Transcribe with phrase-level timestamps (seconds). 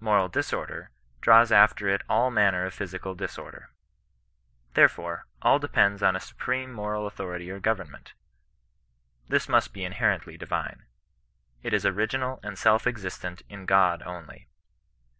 [0.00, 0.90] Moral disorder
[1.20, 3.70] draws after it all manner of physical disorder.
[4.74, 8.14] Therefore, all depends on a supreme moral authority or government.
[9.28, 10.86] This must be inherently divine.
[11.62, 14.48] It is original and self existent in God only.